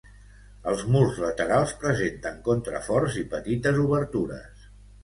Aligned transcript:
Els 0.71 0.81
murs 0.95 1.19
laterals 1.25 1.75
presenten 1.85 2.41
contraforts 2.51 3.23
i 3.25 3.27
petites 3.37 3.83
obertures. 3.89 4.71